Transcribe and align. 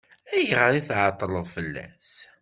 Ayɣer 0.35 0.73
i 0.79 0.81
tɛeṭṭleḍ 0.87 1.45
fell-as? 1.55 2.11